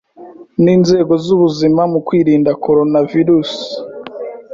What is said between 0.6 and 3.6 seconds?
n’inzego z’ubuzima mu kwirinda Coronavirus